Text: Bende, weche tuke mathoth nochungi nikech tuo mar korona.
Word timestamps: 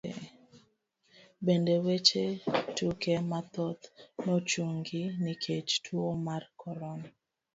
Bende, 1.45 1.73
weche 1.85 2.23
tuke 2.75 3.13
mathoth 3.31 3.83
nochungi 4.25 5.01
nikech 5.23 5.71
tuo 5.85 6.07
mar 6.25 6.43
korona. 6.61 7.07